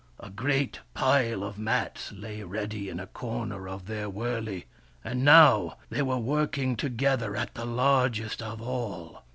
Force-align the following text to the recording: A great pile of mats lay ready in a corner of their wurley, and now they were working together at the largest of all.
A 0.19 0.31
great 0.31 0.79
pile 0.95 1.43
of 1.43 1.59
mats 1.59 2.11
lay 2.11 2.41
ready 2.41 2.89
in 2.89 2.99
a 2.99 3.05
corner 3.05 3.69
of 3.69 3.85
their 3.85 4.09
wurley, 4.09 4.65
and 5.03 5.23
now 5.23 5.77
they 5.91 6.01
were 6.01 6.17
working 6.17 6.75
together 6.75 7.35
at 7.35 7.53
the 7.53 7.65
largest 7.65 8.41
of 8.41 8.63
all. 8.63 9.23